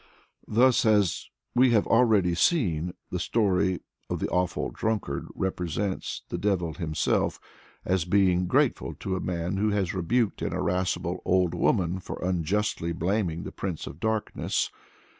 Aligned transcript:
Thus, 0.47 0.83
as 0.83 1.29
we 1.53 1.69
have 1.73 1.85
already 1.85 2.33
seen, 2.33 2.95
the 3.11 3.19
story 3.19 3.81
of 4.09 4.17
the 4.17 4.27
Awful 4.29 4.71
Drunkard 4.71 5.27
represents 5.35 6.23
the 6.29 6.39
devil 6.39 6.73
himself 6.73 7.39
as 7.85 8.03
being 8.05 8.47
grateful 8.47 8.95
to 8.95 9.15
a 9.15 9.19
man 9.19 9.57
who 9.57 9.69
has 9.69 9.93
rebuked 9.93 10.41
an 10.41 10.53
irascible 10.53 11.21
old 11.23 11.53
woman 11.53 11.99
for 11.99 12.17
unjustly 12.23 12.93
blaming 12.93 13.43
the 13.43 13.51
Prince 13.51 13.85
of 13.85 13.99
Darkness. 13.99 14.71